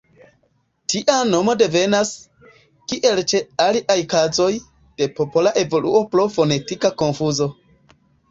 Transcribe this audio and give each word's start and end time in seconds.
Tia 0.93 1.17
nomo 1.31 1.53
devenas, 1.61 2.13
kiel 2.93 3.21
ĉe 3.33 3.41
aliaj 3.67 3.99
kazoj, 4.15 4.49
de 5.03 5.09
popola 5.21 5.53
evoluo 5.65 6.03
pro 6.15 6.27
fonetika 6.39 6.95
konfuzo. 7.03 7.49